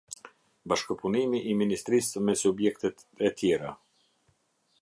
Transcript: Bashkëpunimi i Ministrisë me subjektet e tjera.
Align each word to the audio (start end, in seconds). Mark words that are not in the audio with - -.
Bashkëpunimi 0.71 1.41
i 1.51 1.53
Ministrisë 1.59 2.25
me 2.31 2.37
subjektet 2.45 3.07
e 3.29 3.33
tjera. 3.43 3.75